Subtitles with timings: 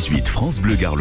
[0.00, 0.96] 18 France Bleu Gare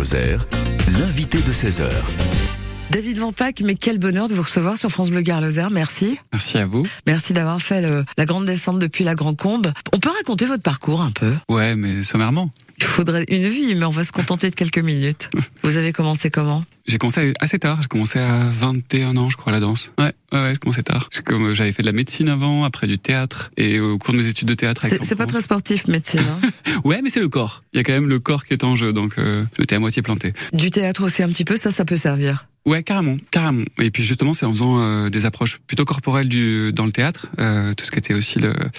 [0.92, 2.59] l'invité de 16h.
[2.92, 5.42] David Vampac, mais quel bonheur de vous recevoir sur France Bleu Gare
[5.72, 6.18] Merci.
[6.34, 6.84] Merci à vous.
[7.06, 7.84] Merci d'avoir fait
[8.18, 9.72] la grande descente depuis la Grand Combe.
[9.94, 11.32] On peut raconter votre parcours un peu?
[11.50, 12.50] Ouais, mais sommairement.
[12.80, 15.30] Il faudrait une vie, mais on va se contenter de quelques minutes.
[15.64, 16.64] Vous avez commencé comment?
[16.88, 17.80] J'ai commencé assez tard.
[17.82, 19.92] J'ai commencé à 21 ans, je crois, la danse.
[20.00, 21.10] Ouais, ouais, ouais j'ai commencé tard.
[21.26, 24.28] Comme j'avais fait de la médecine avant, après du théâtre, et au cours de mes
[24.28, 24.86] études de théâtre.
[24.88, 26.22] C'est pas très sportif, médecine.
[26.22, 26.50] Hein?
[26.86, 27.64] Ouais, mais c'est le corps.
[27.74, 29.80] Il y a quand même le corps qui est en jeu, donc euh, j'étais à
[29.80, 30.34] moitié planté.
[30.54, 32.48] Du théâtre aussi un petit peu, ça, ça peut servir.
[32.70, 33.64] Ouais, carrément, carrément.
[33.82, 37.26] Et puis justement, c'est en faisant euh, des approches plutôt corporelles du dans le théâtre,
[37.40, 38.38] euh, tout ce qui était aussi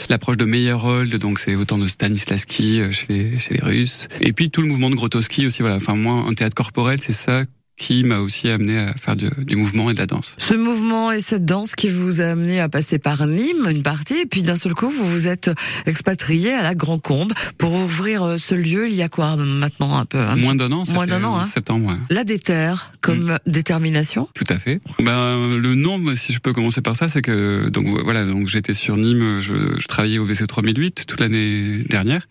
[0.09, 4.33] l'approche de Meyerhold, donc c'est autant de Stanislavski euh, chez les, chez les Russes, et
[4.33, 5.63] puis tout le mouvement de Grotowski aussi.
[5.63, 7.43] Voilà, enfin moi, un théâtre corporel, c'est ça
[7.81, 10.37] qui m'a aussi amené à faire du, du, mouvement et de la danse.
[10.37, 14.19] Ce mouvement et cette danse qui vous a amené à passer par Nîmes, une partie,
[14.21, 15.51] et puis d'un seul coup, vous vous êtes
[15.87, 18.89] expatrié à la Grand Combe pour ouvrir euh, ce lieu.
[18.89, 20.83] Il y a quoi maintenant un peu Moins d'un an.
[20.93, 21.39] Moins d'un an.
[21.39, 21.45] Hein.
[21.47, 21.97] Septembre.
[22.11, 23.39] La déterre comme mm.
[23.47, 24.29] détermination.
[24.35, 24.81] Tout à fait.
[25.03, 28.75] Ben le nom, si je peux commencer par ça, c'est que donc voilà, donc j'étais
[28.75, 32.27] sur Nîmes, je, je travaillais au WC 3008 toute l'année dernière,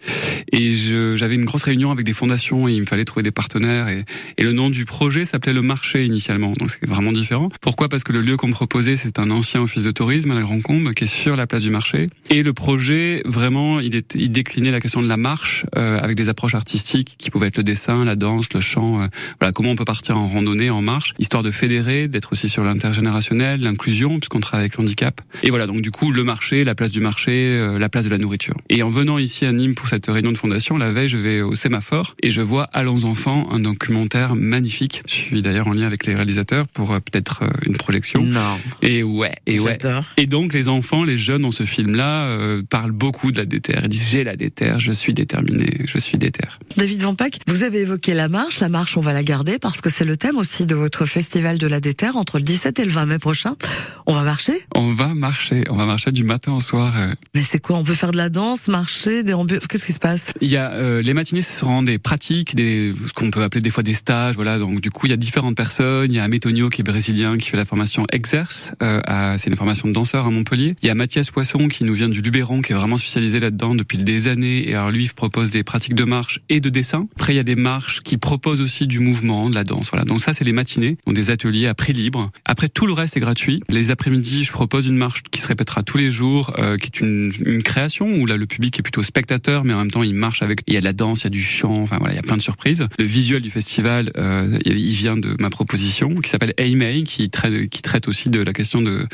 [0.52, 0.76] et
[1.16, 4.06] j'avais une grosse réunion avec des fondations et il me fallait trouver des partenaires et,
[4.38, 7.48] et le nom du projet, ça s'appelait le marché initialement, donc c'est vraiment différent.
[7.62, 7.88] Pourquoi?
[7.88, 10.42] Parce que le lieu qu'on me proposait, c'est un ancien office de tourisme à la
[10.42, 12.08] Grand Combe, qui est sur la place du marché.
[12.30, 16.18] Et le projet, vraiment, il, est, il déclinait la question de la marche euh, avec
[16.18, 19.02] des approches artistiques qui pouvaient être le dessin, la danse, le chant.
[19.02, 19.08] Euh,
[19.40, 22.66] voilà, comment on peut partir en randonnée, en marche, histoire de fédérer, d'être aussi sur
[22.66, 25.22] l'intergénérationnel, l'inclusion, puisqu'on travaille avec le handicap.
[25.44, 28.10] Et voilà, donc du coup, le marché, la place du marché, euh, la place de
[28.10, 28.56] la nourriture.
[28.70, 31.42] Et en venant ici à Nîmes pour cette réunion de fondation, la veille, je vais
[31.42, 36.06] au sémaphore et je vois Allons enfants, un documentaire magnifique suis d'ailleurs en lien avec
[36.06, 38.24] les réalisateurs pour euh, peut-être euh, une projection.
[38.24, 38.60] Non.
[38.82, 39.78] Et ouais, et ouais.
[40.18, 43.82] Et donc les enfants, les jeunes dans ce film-là euh, parlent beaucoup de la déterre.
[43.84, 46.49] Ils disent j'ai la déterre, je suis déterminé, je suis déterre.
[46.80, 48.62] David Vampac, vous avez évoqué la marche.
[48.62, 51.58] La marche, on va la garder parce que c'est le thème aussi de votre festival
[51.58, 53.58] de la déterre entre le 17 et le 20 mai prochain.
[54.06, 54.54] On va marcher?
[54.74, 55.66] On va marcher.
[55.70, 56.94] On va marcher du matin au soir.
[57.36, 57.76] Mais c'est quoi?
[57.76, 59.36] On peut faire de la danse, marcher, des
[59.68, 60.32] Qu'est-ce qui se passe?
[60.40, 63.72] Il y a les matinées, ce seront des pratiques, des ce qu'on peut appeler des
[63.72, 64.36] fois des stages.
[64.36, 64.58] Voilà.
[64.58, 66.14] Donc du coup, il y a différentes personnes.
[66.14, 68.72] Il y a Metonio qui est brésilien qui fait la formation Exerce.
[68.82, 69.02] Euh,
[69.36, 70.78] c'est une formation de danseur à Montpellier.
[70.82, 73.76] Il y a Mathias Poisson qui nous vient du Luberon qui est vraiment spécialisé là-dedans
[73.76, 74.70] depuis des années.
[74.70, 77.08] Et alors lui il propose des pratiques de marche et de dessin.
[77.16, 79.90] Après il y a des marches qui proposent aussi du mouvement, de la danse.
[79.92, 80.06] Voilà.
[80.06, 82.32] Donc ça c'est les matinées, donc des ateliers à prix libre.
[82.46, 83.62] Après tout le reste est gratuit.
[83.70, 87.00] Les après-midi je propose une marche qui se répétera tous les jours, euh, qui est
[87.00, 90.42] une, création où là le public est plutôt spectateur, mais en même temps il marche
[90.42, 90.62] avec.
[90.68, 91.76] Il y a de la danse, il y a du chant.
[91.78, 92.88] Enfin voilà, il y a plein de surprises.
[92.98, 97.70] Le visuel du festival, euh, il vient de ma proposition qui s'appelle Eimei, qui traite,
[97.70, 99.08] qui traite aussi de la question de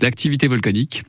[0.00, 1.04] l'activité volcanique,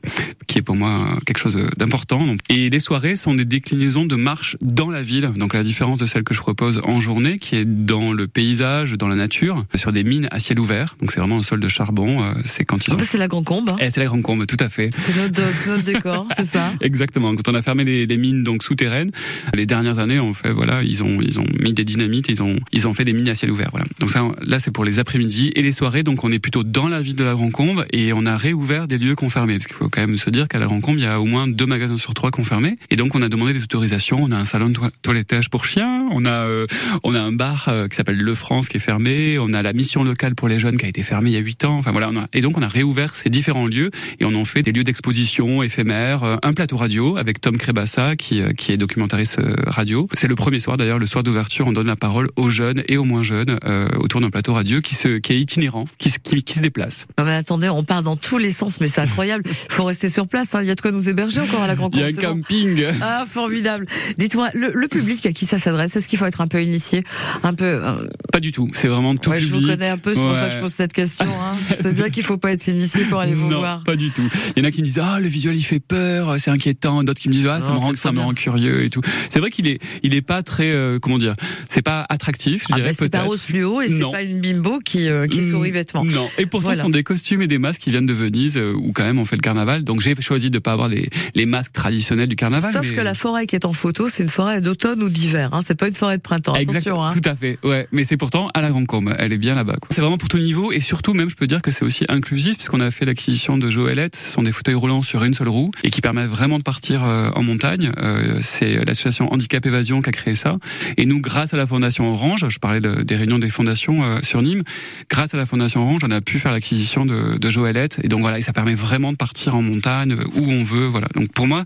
[0.47, 2.25] qui est pour moi quelque chose d'important.
[2.50, 6.06] Et les soirées sont des déclinaisons de marche dans la ville, donc la différence de
[6.06, 9.92] celle que je propose en journée, qui est dans le paysage, dans la nature, sur
[9.92, 10.96] des mines à ciel ouvert.
[11.00, 12.24] Donc c'est vraiment un sol de charbon.
[12.24, 12.98] Euh, c'est quand ils ont.
[13.02, 13.70] C'est la Grande Combe.
[13.70, 13.78] Hein.
[13.80, 14.90] Eh, c'est la Grande Combe, tout à fait.
[14.92, 16.74] C'est notre, notre, décor, c'est ça.
[16.81, 17.36] Exactement.
[17.36, 19.12] Quand on a fermé les, les, mines donc souterraines,
[19.54, 22.58] les dernières années, on fait voilà, ils ont ils ont mis des dynamites, ils ont
[22.72, 23.70] ils ont fait des mines à ciel ouvert.
[23.72, 23.86] Voilà.
[24.00, 26.04] Donc ça, là, c'est pour les après-midi et les soirées.
[26.04, 28.98] Donc on est plutôt dans la ville de la Grand-Combe et on a réouvert des
[28.98, 29.58] lieux confirmés.
[29.58, 31.48] Parce qu'il faut quand même se dire qu'à la Grand-Combe, il y a au moins
[31.48, 32.75] deux magasins sur trois confirmés.
[32.90, 34.20] Et donc on a demandé des autorisations.
[34.22, 35.82] On a un salon de toilettage pour chiens.
[36.11, 36.67] On a euh,
[37.03, 39.38] on a un bar euh, qui s'appelle Le France qui est fermé.
[39.39, 41.39] On a la mission locale pour les jeunes qui a été fermée il y a
[41.39, 41.77] huit ans.
[41.77, 42.09] Enfin voilà.
[42.09, 44.71] On a, et donc on a réouvert ces différents lieux et on en fait des
[44.71, 46.23] lieux d'exposition éphémères.
[46.23, 50.07] Euh, un plateau radio avec Tom Crébassa qui qui est documentariste radio.
[50.13, 51.67] C'est le premier soir d'ailleurs, le soir d'ouverture.
[51.67, 53.57] On donne la parole aux jeunes et aux moins jeunes
[53.97, 57.07] autour d'un plateau radio qui se qui est itinérant, qui, qui, qui se déplace.
[57.17, 59.44] Non mais attendez, on part dans tous les sens, mais c'est incroyable.
[59.45, 60.55] Il faut rester sur place.
[60.55, 60.59] Hein.
[60.61, 62.11] Il y a de quoi nous héberger encore à la Grande Il y a un
[62.13, 62.83] camping.
[63.01, 63.85] Ah formidable.
[64.17, 67.03] Dites-moi, le, le, public à qui ça s'adresse Est-ce qu'il faut être un peu initié,
[67.44, 67.96] un peu euh,
[68.31, 68.69] Pas du tout.
[68.74, 69.53] C'est vraiment tout ouais, public.
[69.53, 71.25] Je vous connais un peu, c'est pour ça que je pose cette question.
[71.25, 71.57] Hein.
[71.69, 73.84] je sais bien qu'il faut pas être initié pour aller vous non, voir.
[73.84, 74.28] pas du tout.
[74.56, 77.03] Il y en a qui me disent ah le visuel il fait peur, c'est inquiétant.
[77.03, 79.01] D'autres qui me disent ah ça me rend ça me rend curieux et tout.
[79.29, 81.35] C'est vrai qu'il est il est pas très euh, comment dire,
[81.68, 82.63] c'est pas attractif.
[82.63, 85.27] Je ah dirais bah, C'est pas rose fluo et c'est pas une bimbo qui euh,
[85.27, 86.04] qui sourit bêtement.
[86.04, 86.30] Non.
[86.38, 86.77] Et pourtant voilà.
[86.77, 89.19] ce sont des costumes et des masques qui viennent de Venise euh, où quand même
[89.19, 89.83] on fait le carnaval.
[89.83, 92.71] Donc j'ai choisi de pas avoir les les masques traditionnels du carnaval.
[92.71, 92.95] Sauf mais...
[92.95, 95.52] que la forêt qui est en photo, c'est une forêt d'automne ou d'hiver.
[95.53, 95.59] Hein.
[95.65, 96.55] C'est pas une forêt de printemps.
[96.55, 97.03] Exact, Attention.
[97.03, 97.11] Hein.
[97.13, 97.59] Tout à fait.
[97.63, 97.88] Ouais.
[97.91, 99.13] Mais c'est pourtant à la Grande Combe.
[99.19, 99.75] Elle est bien là-bas.
[99.91, 102.57] C'est vraiment pour tout niveau et surtout même je peux dire que c'est aussi inclusif
[102.57, 104.15] puisqu'on a fait l'acquisition de Joëlette.
[104.15, 107.03] Ce sont des fauteuils roulants sur une seule roue et qui permettent vraiment de partir
[107.03, 107.91] euh, en montagne.
[107.97, 110.57] Euh, c'est l'association Handicap Évasion qui a créé ça.
[110.97, 114.19] Et nous, grâce à la Fondation Orange, je parlais de, des réunions des fondations euh,
[114.21, 114.63] sur Nîmes,
[115.09, 118.00] grâce à la Fondation Orange, on a pu faire l'acquisition de, de Joëlette.
[118.03, 120.85] Et donc voilà, et ça permet vraiment de partir en montagne où on veut.
[120.85, 121.07] Voilà.
[121.15, 121.63] Donc pour moi,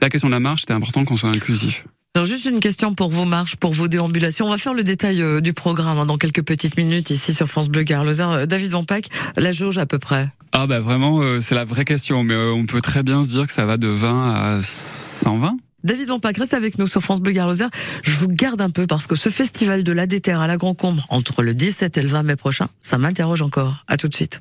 [0.00, 1.84] la question de la marche, c'était important qu'on soit inclusif.
[2.16, 4.46] Alors juste une question pour vos marches, pour vos déambulations.
[4.46, 7.46] On va faire le détail euh, du programme hein, dans quelques petites minutes ici sur
[7.46, 8.46] France Bleu Gare Lozère.
[8.46, 10.30] David Van Pack, la jauge à peu près.
[10.52, 13.52] Ah bah vraiment, c'est la vraie question, mais on peut très bien se dire que
[13.52, 15.58] ça va de 20 à 120.
[15.84, 17.66] David Ampac, reste avec nous sur France Bleu Garloser.
[18.02, 20.72] Je vous garde un peu parce que ce festival de la déterre à la Grand
[20.72, 23.84] Combre entre le 17 et le 20 mai prochain, ça m'interroge encore.
[23.88, 24.40] À tout de suite.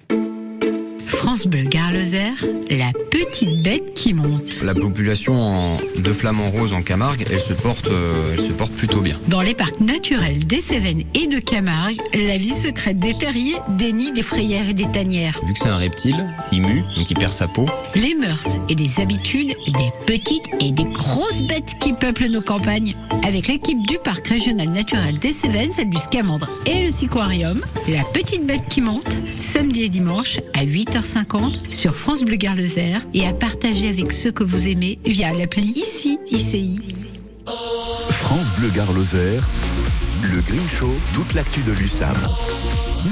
[1.35, 2.31] France Bleu Garloser,
[2.71, 4.61] la petite bête qui monte.
[4.63, 9.01] La population de flamants roses en Camargue, elle se porte, euh, elle se porte plutôt
[9.01, 9.19] bien.
[9.27, 14.13] Dans les parcs naturels des Cévennes et de Camargue, la vie secrète des terriers dénie
[14.13, 15.37] des frayères et des tanières.
[15.45, 17.65] Vu que c'est un reptile, il mue, donc il perd sa peau.
[17.95, 22.95] Les mœurs et les habitudes des petites et des grosses bêtes qui peuplent nos campagnes.
[23.27, 27.59] Avec l'équipe du parc régional naturel des Cévennes, celle du Scamandre et le Siquarium,
[27.89, 31.24] la petite bête qui monte, samedi et dimanche à 8h50
[31.69, 32.55] sur France Bleu Gare
[33.13, 36.79] et à partager avec ceux que vous aimez via l'appli ICI ICI.
[38.09, 42.15] France Bleu Gare le Green Show, toute l'actu de l'USAM.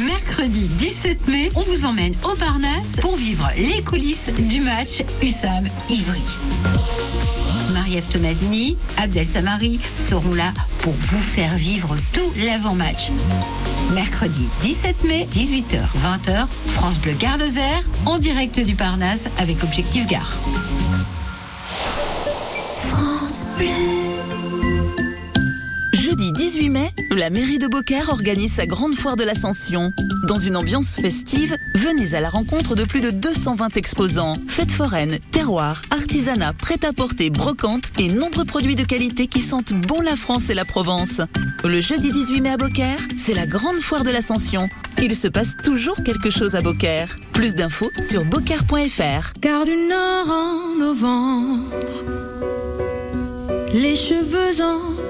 [0.06, 5.68] Mercredi 17 mai, on vous emmène au Parnasse pour vivre les coulisses du match USAM
[5.90, 6.22] Ivry.
[7.72, 13.12] Marie-Ève Tomasini, Abdel Samari seront là pour vous faire vivre tout l'avant-match.
[13.94, 17.38] Mercredi 17 mai, 18h, 20h, France Bleu Gare
[18.06, 20.38] en direct du Parnasse avec Objectif Gare.
[22.90, 24.23] France Bleu.
[26.14, 29.92] Jeudi 18 mai, la mairie de Beaucaire organise sa grande foire de l'Ascension.
[30.28, 34.38] Dans une ambiance festive, venez à la rencontre de plus de 220 exposants.
[34.48, 40.16] Fêtes foraines, terroirs, artisanat, prêt-à-porter, brocante et nombreux produits de qualité qui sentent bon la
[40.16, 41.20] France et la Provence.
[41.64, 44.70] Le jeudi 18 mai à Beaucaire, c'est la grande foire de l'Ascension.
[45.02, 47.18] Il se passe toujours quelque chose à Beaucaire.
[47.32, 49.34] Plus d'infos sur beaucaire.fr.
[49.42, 51.74] Car du nord en novembre,
[53.74, 54.93] les cheveux en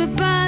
[0.00, 0.39] Veux pas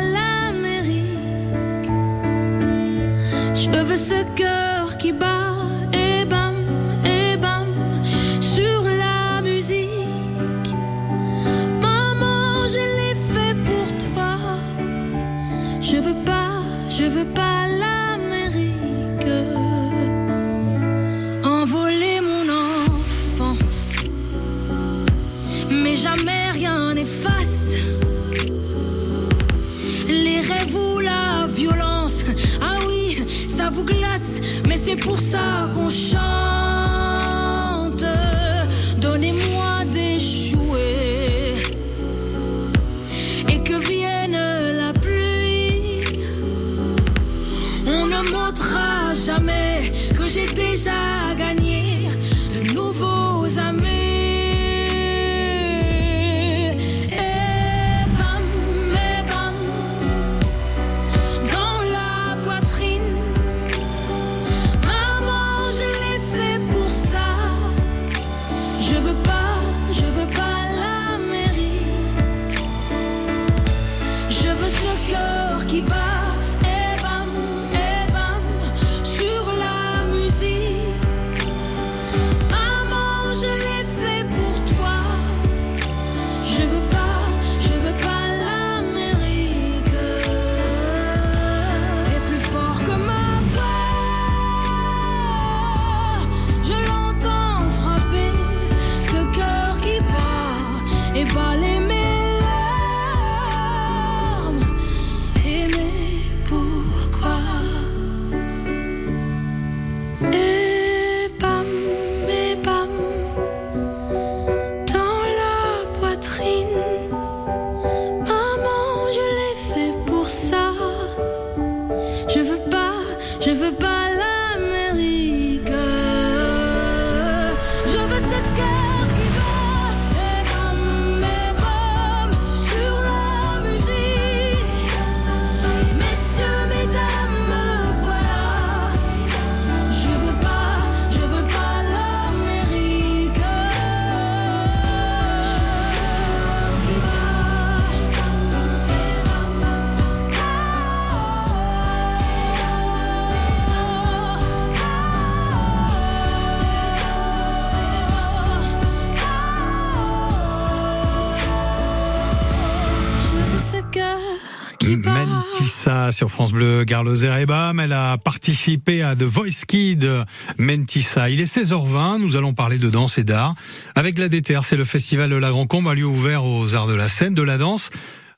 [165.53, 167.79] Mentissa sur France Bleu Garloser et Bam.
[167.79, 170.09] Elle a participé à The Voice Kid
[170.57, 171.29] Mentissa.
[171.29, 172.21] Il est 16h20.
[172.21, 173.55] Nous allons parler de danse et d'art.
[173.95, 176.87] Avec la DTR, c'est le festival de la Grand Combe, un lieu ouvert aux arts
[176.87, 177.91] de la scène, de la danse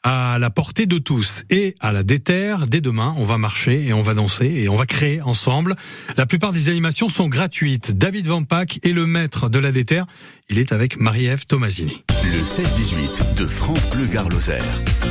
[0.03, 2.67] à la portée de tous et à la déterre.
[2.67, 5.77] Dès demain, on va marcher et on va danser et on va créer ensemble.
[6.17, 7.97] La plupart des animations sont gratuites.
[7.97, 10.07] David Van Pack est le maître de la déterre.
[10.51, 12.03] Il est avec Marie-Ève Tomasini.
[12.25, 14.29] Le 16-18 de France Bleu Gare.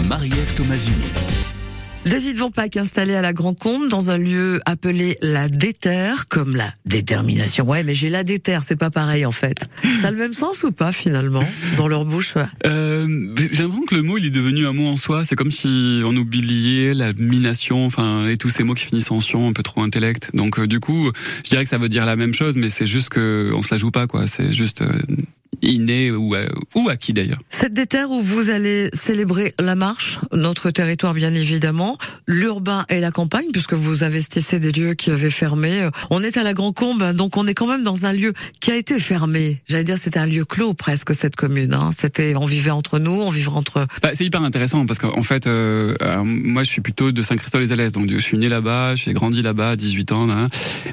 [0.08, 1.63] Marie-Ève Tomasini.
[2.06, 6.74] David Van installé à la Grand Combe dans un lieu appelé la déterre, comme la
[6.86, 7.68] détermination.
[7.68, 9.66] Ouais, mais j'ai la déterre, c'est pas pareil en fait.
[10.02, 11.44] Ça a le même sens ou pas finalement
[11.78, 12.34] dans leur bouche
[12.66, 13.08] euh,
[13.38, 15.24] J'ai l'impression que le mot il est devenu un mot en soi.
[15.24, 19.22] C'est comme si on oubliait la mination, enfin et tous ces mots qui finissent en
[19.22, 20.32] sion, un peu trop intellect.
[20.34, 21.12] Donc euh, du coup,
[21.44, 23.74] je dirais que ça veut dire la même chose, mais c'est juste que on se
[23.74, 24.28] la joue pas quoi.
[24.28, 25.00] C'est juste euh,
[25.62, 27.40] inné ou, euh, ou acquis d'ailleurs.
[27.50, 33.12] Cette déterre où vous allez célébrer la marche, notre territoire bien évidemment, l'urbain et la
[33.12, 35.90] campagne, puisque vous investissez des lieux qui avaient fermé.
[36.10, 38.72] On est à la Grand Combe, donc on est quand même dans un lieu qui
[38.72, 39.62] a été fermé.
[39.68, 41.74] J'allais dire c'était un lieu clos presque cette commune.
[41.74, 41.90] Hein.
[41.98, 43.88] C'était on vivait entre nous, on vivait entre.
[44.02, 45.94] Bah, c'est hyper intéressant parce qu'en fait, euh,
[46.24, 49.76] moi je suis plutôt de Saint-Christophe-les-Alès, donc je suis né là-bas, j'ai grandi là-bas à
[49.76, 50.30] 18 ans.
[50.30, 50.48] Hein.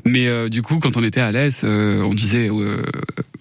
[0.04, 2.50] Mais euh, du coup, quand on était à Alès, euh, on disait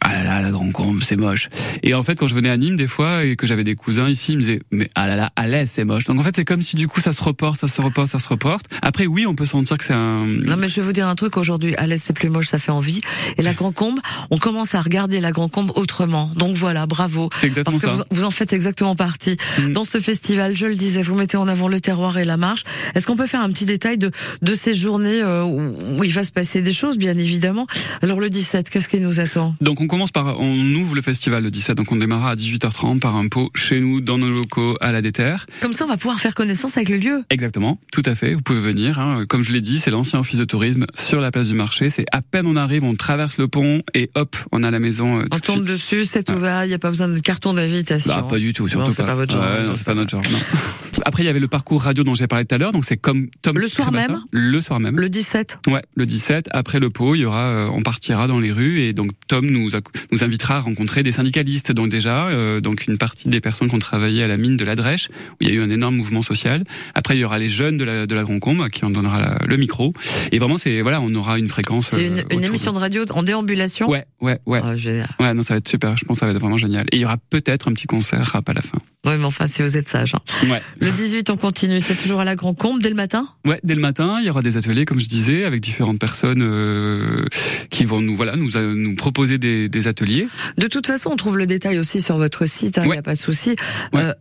[0.02, 1.50] ah là là la Grand Combe, c'est moche.
[1.84, 4.10] Et en fait, quand je venais à Nîmes des fois et que j'avais des cousins
[4.10, 6.06] ici, ils me disaient mais ah là là, Alès c'est moche.
[6.06, 8.20] Donc en fait, c'est comme si du coup ça se reporte, ça se reporte, ça
[8.20, 8.66] se reporte.
[8.82, 10.26] Après oui, on peut sentir que c'est un.
[10.26, 11.76] Non mais je vais vous dire un truc aujourd'hui.
[11.76, 13.02] Alès c'est plus moche, ça fait envie.
[13.38, 16.32] Et la Grand Combe, on commence à regarder la Grand Combe autrement.
[16.36, 17.30] Donc voilà, bravo.
[17.44, 18.06] Exactement Parce que ça.
[18.12, 19.38] Vous, vous, en faites exactement partie.
[19.60, 19.74] Mm.
[19.74, 22.64] Dans ce festival, je le disais, vous mettez en avant le terroir et la marche.
[22.96, 26.24] Est-ce qu'on peut faire un petit détail de de ces journées euh, où il va
[26.24, 27.68] se passer des choses, bien évidemment.
[28.02, 29.56] Alors le 17, qu'est-ce qui nous attend?
[29.62, 33.00] Donc on commence par on ouvre le festival le 17, donc on démarrera à 18h30
[33.00, 35.46] par un pot chez nous, dans nos locaux, à la déterre.
[35.62, 37.24] Comme ça, on va pouvoir faire connaissance avec le lieu.
[37.30, 38.34] Exactement, tout à fait.
[38.34, 39.00] Vous pouvez venir.
[39.00, 39.26] Hein.
[39.28, 41.90] Comme je l'ai dit, c'est l'ancien office de tourisme sur la place du marché.
[41.90, 45.20] C'est à peine on arrive, on traverse le pont et hop, on a la maison.
[45.20, 46.66] Euh, on tourne de dessus, c'est ouvert.
[46.66, 48.14] Il n'y a pas besoin de carton d'invitation.
[48.14, 49.06] Bah, pas du tout, surtout non, pas.
[49.06, 49.16] pas.
[49.16, 49.44] votre genre.
[49.64, 50.22] Non, c'est pas notre genre.
[50.32, 50.40] Non.
[51.06, 52.72] Après, il y avait le parcours radio dont j'ai parlé tout à l'heure.
[52.72, 53.58] Donc c'est comme Tom.
[53.58, 54.22] Le soir même.
[54.32, 55.00] Le soir même.
[55.00, 55.60] Le 17.
[55.68, 56.50] Ouais, le 17.
[56.52, 59.46] Après le pot, il y aura, euh, on partira dans les rues et donc Tom
[59.46, 59.79] nous a,
[60.12, 61.72] nous invitera à rencontrer des syndicalistes.
[61.72, 64.66] Donc déjà, euh, donc une partie des personnes qui ont travaillé à la mine de
[64.66, 66.64] la Drèche, où il y a eu un énorme mouvement social.
[66.96, 69.20] Après, il y aura les jeunes de la de la Grand Combe qui en donnera
[69.20, 69.94] la- le micro.
[70.32, 71.88] Et vraiment, c'est voilà, on aura une fréquence.
[71.90, 73.90] C'est une, euh, une émission de radio en déambulation?
[73.90, 74.62] Ouais, ouais, ouais.
[74.78, 75.08] Génial.
[75.20, 75.96] Ouais, non, ça va être super.
[75.98, 76.86] Je pense que ça va être vraiment génial.
[76.92, 78.78] Et il y aura peut-être un petit concert rap à la fin.
[79.06, 80.14] Oui, mais enfin, si vous êtes sage.
[80.14, 80.20] hein.
[80.50, 80.62] Ouais.
[80.80, 81.80] Le 18, on continue.
[81.80, 83.30] C'est toujours à la Grand Combe dès le matin?
[83.48, 86.42] Ouais, dès le matin, il y aura des ateliers, comme je disais, avec différentes personnes
[86.44, 87.24] euh,
[87.70, 90.28] qui vont nous voilà nous euh, nous proposer des, des ateliers.
[90.58, 92.78] De toute façon, on trouve le détail aussi sur votre site.
[92.78, 92.98] Il n'y Ouais.
[92.98, 93.56] a pas de souci.
[93.94, 94.14] Ouais, Euh,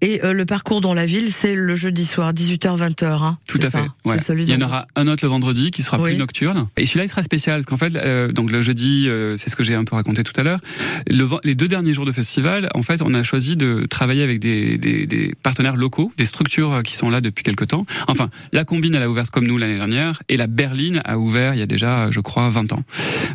[0.00, 3.04] et euh, le parcours dans la ville, c'est le jeudi soir, 18h-20h.
[3.22, 3.38] Hein.
[3.46, 3.82] Tout à ça.
[3.82, 3.88] fait.
[4.04, 4.18] Ouais.
[4.18, 6.10] C'est celui Il y en aura un autre le vendredi qui sera Oui.
[6.10, 6.68] plus nocturne.
[6.76, 9.56] Et celui-là, il sera spécial parce qu'en fait, euh, donc le jeudi, euh, c'est ce
[9.56, 10.58] que j'ai un peu raconté tout à l'heure.
[11.08, 14.40] Le, les deux derniers jours de festival, en fait, on a choisi de travailler avec
[14.40, 17.86] des, des, des partenaires locaux, des structures euh, qui sont là depuis quelque temps.
[18.08, 21.54] Enfin, la Combine, elle a ouvert comme nous l'année dernière, et la Berline a ouvert
[21.54, 22.82] il y a déjà, je crois, 20 ans.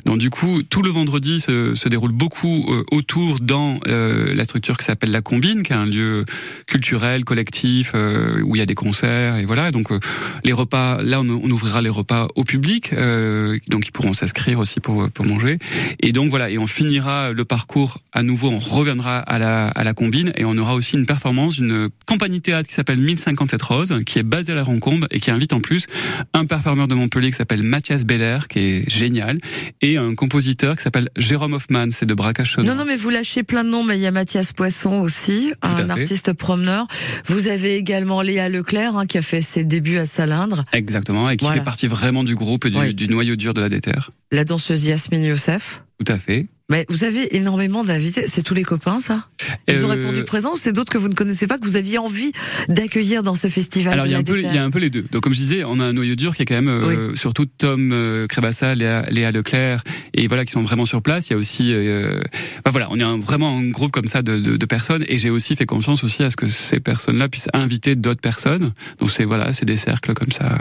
[0.06, 4.44] Donc du coup, tout le vendredi se, se déroule beaucoup euh, autour dans euh, la
[4.44, 6.26] structure qui s'appelle la Combine, qui est un lieu
[6.66, 9.72] culturel, collectif, euh, où il y a des concerts et voilà.
[9.72, 10.00] Donc euh,
[10.44, 14.60] les repas, là on, on ouvrira les repas au public, euh, donc ils pourront s'inscrire
[14.60, 15.58] aussi pour pour manger.
[16.00, 19.84] Et donc voilà, et on finira le parcours à nouveau, on reviendra à la à
[19.84, 24.00] la Combine et on aura aussi une performance d'une compagnie théâtre qui s'appelle 1057 Roses,
[24.06, 25.86] qui est basée à la Rancombe et qui invite en plus
[26.34, 29.40] un performeur de Montpellier qui s'appelle Mathias Beller, qui est génial,
[29.82, 32.76] et un compositeur qui s'appelle Jérôme Hoffman, c'est de Braquage Sonore.
[32.76, 35.54] Non, non, mais vous lâchez plein de noms, mais il y a Mathias Poisson aussi,
[35.62, 36.88] un artiste promeneur.
[37.26, 40.66] Vous avez également Léa Leclerc, hein, qui a fait ses débuts à Salindre.
[40.74, 41.62] Exactement, et qui Voilà.
[41.62, 42.94] fait partie vraiment du groupe et du, Oui.
[42.94, 44.12] du noyau dur de la déterre.
[44.32, 45.84] La danseuse Yasmine Youssef.
[46.04, 46.48] Tout à fait.
[46.70, 48.28] Mais vous avez énormément d'invités.
[48.28, 49.26] C'est tous les copains, ça?
[49.70, 51.98] Ils ont Euh, répondu présent c'est d'autres que vous ne connaissez pas, que vous aviez
[51.98, 52.34] envie
[52.68, 54.52] d'accueillir dans ce festival Alors de il y, a la un peu, Déterre?
[54.52, 55.06] il y a un peu les deux.
[55.10, 57.46] Donc comme je disais, on a un noyau dur qui est quand même euh, surtout
[57.46, 59.82] Tom euh, Crébassa, Léa, Léa Leclerc
[60.18, 61.30] et voilà qui sont vraiment sur place.
[61.30, 62.20] Il y a aussi, euh,
[62.66, 65.18] bah voilà, on est un- vraiment un groupe comme ça de, de, de personnes et
[65.18, 68.74] j'ai aussi fait confiance aussi à ce que ces personnes-là puissent inviter d'autres personnes.
[69.00, 70.58] Donc c'est voilà, c'est des cercles comme ça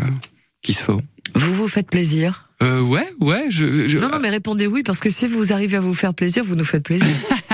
[0.62, 1.00] qui se font.
[1.34, 2.48] Vous vous faites plaisir?
[2.62, 3.46] Euh, ouais, ouais.
[3.50, 6.14] Je, je- Non, non, mais répondez oui, parce que si vous arrivez à vous faire
[6.14, 7.06] plaisir, vous nous faites plaisir.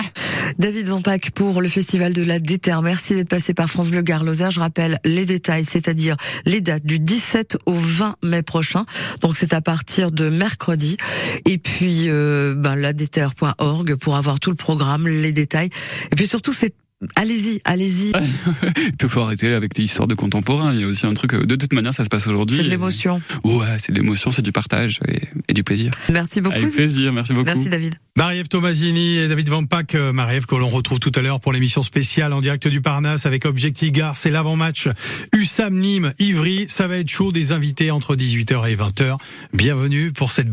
[0.58, 1.02] David Van
[1.34, 2.82] pour le festival de la Déterre.
[2.82, 4.50] Merci d'être passé par France Bleu Gare Lozère.
[4.50, 8.84] Je rappelle les détails, c'est-à-dire les dates du 17 au 20 mai prochain.
[9.20, 10.96] Donc c'est à partir de mercredi.
[11.46, 12.76] Et puis euh, ben,
[14.00, 15.70] pour avoir tout le programme, les détails.
[16.10, 16.74] Et puis surtout c'est
[17.16, 18.12] allez-y, allez-y.
[19.02, 20.72] Il faut arrêter avec des histoires de contemporains.
[20.72, 22.58] Il y a aussi un truc, euh, de toute manière, ça se passe aujourd'hui.
[22.58, 23.20] C'est de l'émotion.
[23.44, 25.92] Ouais, c'est de l'émotion, c'est du partage et, et du plaisir.
[26.10, 26.56] Merci beaucoup.
[26.56, 27.46] Avec plaisir, merci beaucoup.
[27.46, 27.94] Merci David.
[28.16, 29.94] Marie-Ève Tomasini et David Van Pack.
[29.94, 33.26] Euh, Marie-Ève que l'on retrouve tout à l'heure pour l'émission spéciale en direct du Parnasse
[33.26, 34.16] avec Objectif Gare.
[34.16, 34.88] C'est l'avant-match
[35.32, 36.66] USAM Nîmes Ivry.
[36.68, 39.16] Ça va être chaud des invités entre 18h et 20h.
[39.54, 40.48] Bienvenue pour cette